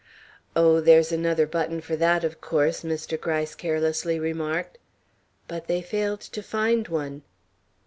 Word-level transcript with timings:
"Oh, 0.55 0.79
there's 0.81 1.11
another 1.11 1.45
button 1.45 1.79
for 1.79 1.95
that, 1.95 2.23
of 2.23 2.41
course," 2.41 2.81
Mr. 2.81 3.21
Gryce 3.21 3.53
carelessly 3.53 4.17
remarked. 4.17 4.79
But 5.47 5.67
they 5.67 5.83
failed 5.83 6.21
to 6.21 6.41
find 6.41 6.87
one. 6.87 7.21